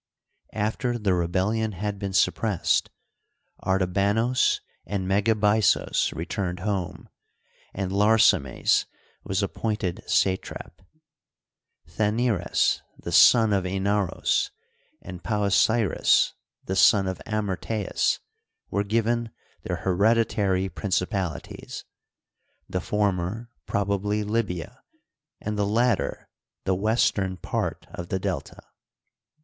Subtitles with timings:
[0.55, 2.89] After the rebellion had been suppressed,
[3.61, 7.07] Artabanos and Megabyzos returned home,
[7.71, 8.87] and Larsames
[9.23, 10.81] was appointed satrap.
[11.87, 14.49] Thannyras, the son of Inaros,
[15.03, 16.31] and Pausiris^
[16.65, 18.17] the son of Amyrtaus,
[18.71, 19.29] were given
[19.61, 21.83] their hereditary princi palities—
[22.67, 24.81] the former probably Libya
[25.39, 26.27] and the latter
[26.63, 28.63] the western part of the Delta.